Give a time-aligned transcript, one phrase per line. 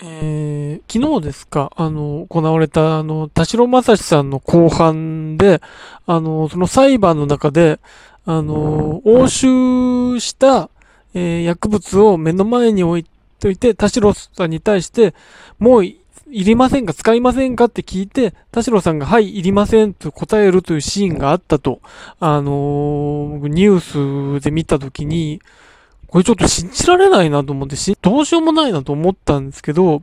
[0.00, 5.60] えー、昨日ですか、あの、行われた、あの、田代正史さんの後半で、
[6.06, 7.80] あの、その裁判の中で、
[8.24, 10.70] あの、押収した、
[11.14, 13.06] えー、薬物を目の前に置い
[13.40, 15.14] といて、田代さんに対して、
[15.58, 15.98] もうい
[16.30, 21.80] りませんか使いませんかって聞いて、田代さんが、はい、いりませんと答えるというシーンがあったと、
[22.20, 25.40] あのー、ニュースで見たときに、
[26.08, 30.02] これちょっと信じられないなと思ってし、どうしようもないなと思ったんですけど、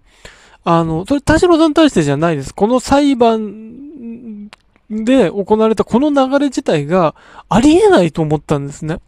[0.64, 2.54] あの、それ田代さんに対してじゃないです。
[2.54, 4.50] この裁判
[4.90, 7.16] で行われたこの流れ自体が
[7.50, 9.00] ありえないと思ったんですね。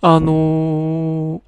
[0.00, 1.40] あのー、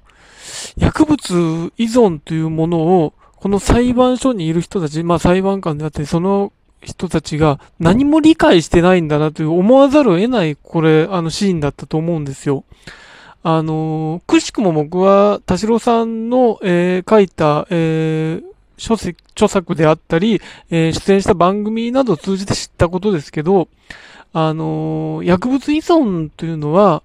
[0.77, 6.51] 薬物依存というものを、この裁判所にいる人たち、まあ裁判官であって、その
[6.81, 12.63] 人たちが何も理解してないんだなという思わざるを得ない、これ、あのシーンだったと思うんですよ。
[13.43, 18.43] あの、くしくも僕は田代さんの、えー、書いた、えー、
[18.77, 23.67] 書籍、著作であったり、えー、出演した番組などを通じて知ったことですけど、
[24.33, 27.03] あの薬物依存というのは、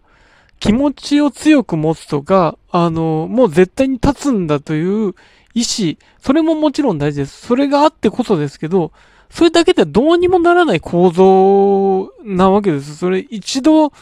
[0.61, 5.15] 気持ちを強く持つとか、あのもう絶対に立つんだという
[5.55, 7.47] 意志、それももちろん大事です。
[7.47, 8.93] それがあってこそですけど、
[9.31, 12.97] それだけではどうにもならない構造なわけです。
[12.97, 13.93] それ一度、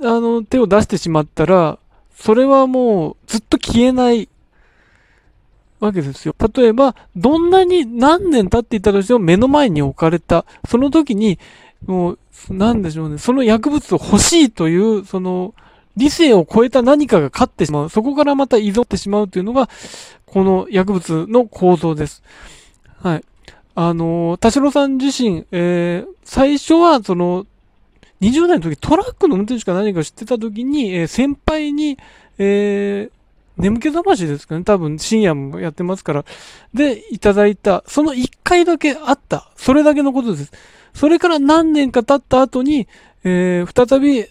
[0.00, 1.78] あの、手を出してしまったら、
[2.14, 4.28] それはもうずっと消えない
[5.80, 6.34] わけですよ。
[6.54, 10.44] 例えば、どんなに何年経っていたとしても目の前に置かれた。
[10.66, 11.38] その時に、
[11.86, 12.18] もう、
[12.50, 13.18] なんでしょうね。
[13.18, 15.54] その薬物を欲しいという、その、
[15.96, 17.88] 理性を超えた何かが勝ってしまう。
[17.88, 19.68] そこからまた依存ってしまうというのが、
[20.26, 22.22] この薬物の構造です。
[23.00, 23.24] はい。
[23.74, 27.46] あの田代さん自身、えー、最初は、その、
[28.20, 31.98] 20代の時トラックの運転手か何か知ってた時に、えー、先輩に、
[32.38, 34.64] えー、眠気覚ましですかね。
[34.64, 36.24] 多分深夜もやってますから。
[36.74, 39.50] で、いただいた、その1回だけあった。
[39.56, 40.52] それだけのことです。
[40.94, 42.88] それから何年か経った後に、
[43.24, 44.26] えー、再び、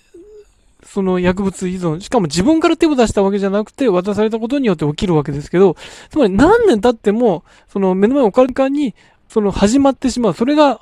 [0.86, 5.76] その薬物依存、しかも自分から手を出したわけじゃなくて、渡されたことによって起きるわけですけど、
[6.10, 8.96] つまり何年経っても、その目の前おかれかに、
[9.28, 10.34] その始まってしまう。
[10.34, 10.80] それが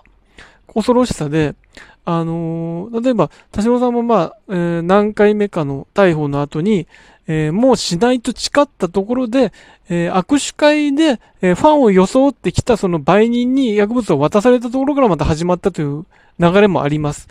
[0.74, 1.56] 恐ろしさで、
[2.06, 6.88] あのー、例えば、田島さんもまあ、えー、何回目かの逮捕の後に、
[7.28, 9.52] えー、もうしないと誓ったところで、
[9.90, 16.06] え握手会で、えファンを装ってきたその売人に薬物を渡されたところからまた始まったという
[16.40, 17.28] 流れもあります。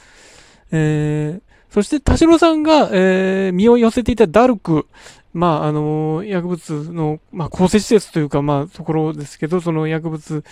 [0.73, 4.87] えそして田代さんが、え身を寄せていたダルク、
[5.35, 10.45] まあ、あの薬物の、まあ、公設施設というか、まあ、ところですけど、その薬物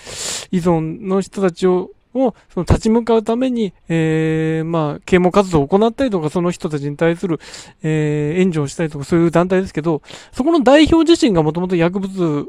[0.50, 7.40] 依存の人たちをを、その立ち向かうために、えー、まあ、啓蒙活動を行ったりとか、その人たちに対する、
[7.82, 10.02] えー、援助をしたりとか、そういう団体ですけど、
[10.32, 12.48] そこの代表自身がもともと薬物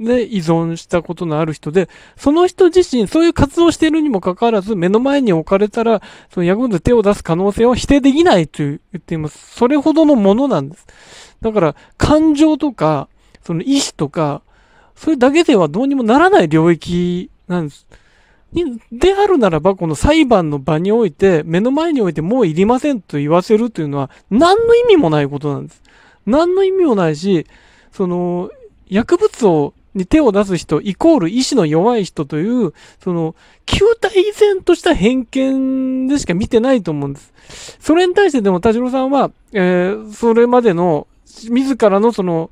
[0.00, 9.54] で依存したことのある人で、その人自身、そういう活動をしているにもかかわらず、目の前に置かれたら、その薬物で手を出す可能性は否定できないと言っています。
[9.56, 10.86] それほどのものなんです。
[11.40, 13.08] だから、感情とか、
[13.42, 14.42] その意志とか、
[14.96, 17.86] それだけではどうにもならない領域なんです。
[18.92, 25.82] であるならば、この裁判の場において、目の前においてもういりませんと言わせるというのは、何の意味もないことなんです。
[26.26, 27.46] 何の意味もないし、
[27.92, 28.50] その、
[28.88, 32.72] 薬物を、に手を出す人、イコール意志の弱い人という、
[33.02, 33.34] その、
[33.66, 37.76] 球体依然とした偏見でしか見てないと思うんです。
[37.80, 41.06] それに対してでも田代さんは、えー、それまでの、
[41.48, 42.50] 自らのその、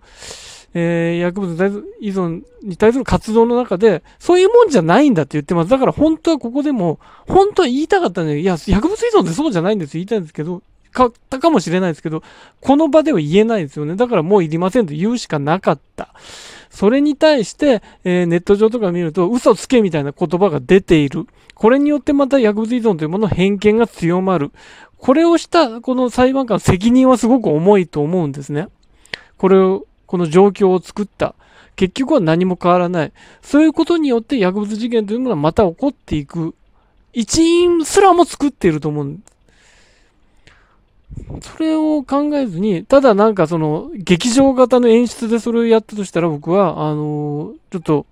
[0.75, 1.55] えー、薬物
[2.00, 5.71] 依存に対する活動の中で、そういうもんじゃないんだって言ってます。
[5.71, 10.62] だから本当はここでも、本当は言いたかったんで、いや、薬物依存ってそうじゃないんです言いたいんですけど、
[10.93, 12.22] 買ったかもしれないですけど、
[12.61, 13.97] この場では言えないですよね。
[13.97, 16.15] だからもういりませんと言うしかなかった。
[16.71, 21.27] それに対して、えー、ネット上とか見ると、嘘つけみたいな言葉が出ている。
[21.55, 24.53] これによってまた薬物依存というものの偏見が強まる。
[24.99, 28.69] これをしたこの裁判官責任はすごく重いと思うんですね。
[29.37, 31.34] これをこの状況を作った。
[31.75, 33.12] 結局は何も変わらない。
[33.41, 36.55] そういうことによって薬物事件というものはまた起こっていく。
[37.14, 39.23] 一員すらも作っていると思うんで
[41.41, 41.53] す。
[41.55, 48.05] それを考えずに、ただなんかその、劇場型の演出でそれをやったとしたら僕は、あの、ちょっと、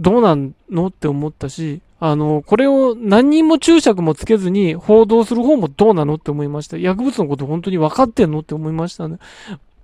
[0.00, 6.78] どうなんのって思ったし、あの、これを何人も注釈もつけずに報道する方もどうなのって思いました。
[6.78, 9.18] 薬物のこと本当に分かってんのって思いましたね。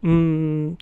[0.07, 0.79] うん。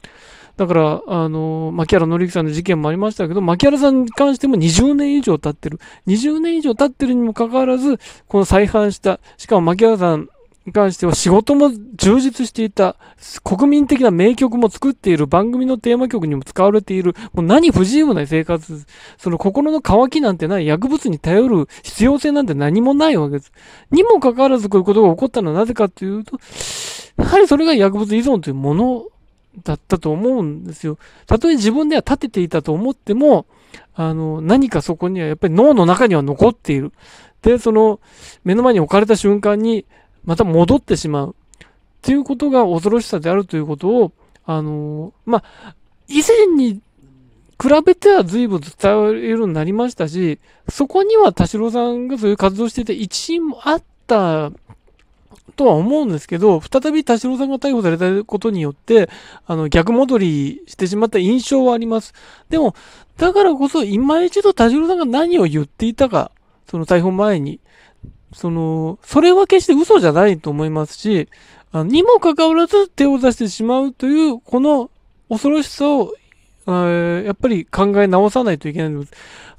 [0.57, 5.81] だから、あの、牧原紀之さんの事件もありましたけど、牧原さんに関しても20年以上経ってる。
[6.07, 7.99] 20年以上経ってるにもかかわらず、
[8.29, 10.29] この再犯した、しかも牧原さん、
[10.67, 12.97] に関しては仕事も充実していた、
[13.43, 18.87] 国民的な名曲も作っている、番組のテーマ曲にも使われている、もう何不自由ない生活、
[19.19, 23.53] その心の渇きなんてない、薬物に頼る必要性なんて何もないわけです。
[23.91, 26.39] にもかかわらずこういうことが起こったのはなぜかというと、
[27.19, 29.05] やはりそれが薬物依存というもの
[29.63, 30.99] だったと思うんですよ。
[31.27, 33.47] たとえ自分では立てていたと思っても、
[33.95, 36.93] あの、何かそこにはやっぱり脳の中には残っている。
[37.43, 38.01] で、その、
[38.45, 39.85] 目の前に置かれた瞬間に、
[40.25, 41.37] また戻ってしまう。
[41.61, 41.67] っ
[42.03, 44.13] ていうことが恐ろしさであるということを、
[44.47, 45.75] あの、まあ、
[46.09, 46.81] 以前に
[47.61, 54.51] 比べては随分伝わるようになりましたし、そこには田代さんがそういう活動していて一因もあった
[55.57, 59.09] とは思うんですけど、再び田代さんが逮捕されたことによって、
[59.47, 62.15] あの、逆戻りしてしまった印象はあります。
[62.49, 62.75] でも、
[63.19, 66.33] だからこそ、今一度田代さんが何を言っていたか、
[66.69, 67.61] その逮捕前に、
[68.33, 71.29] その、それは決して嘘じゃないと思いますし、
[71.73, 74.91] あにもかかわらず手を出してしまうという、この
[75.29, 76.15] 恐ろしさを、
[76.67, 79.13] やっぱり考え直さないといけないんです。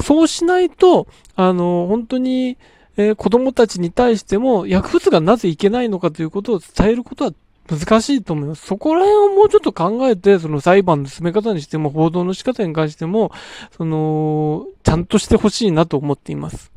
[0.03, 2.57] そうしないと、あの、本当に、
[2.97, 7.33] えー、子供たちに対しても薬物がなぜいけないのかということを伝えることは
[7.68, 8.65] 難しいと思います。
[8.65, 13.31] そこら辺をもうちょっと考えて、その裁判の進め方にしても、報道の仕方に関しても、
[13.75, 16.71] その、ちゃんとしてほしいなと思っています。